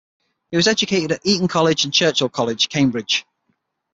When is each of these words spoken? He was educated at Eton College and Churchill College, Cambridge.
He 0.49 0.57
was 0.57 0.65
educated 0.67 1.11
at 1.11 1.21
Eton 1.27 1.47
College 1.47 1.83
and 1.85 1.93
Churchill 1.93 2.27
College, 2.27 2.69
Cambridge. 2.69 3.23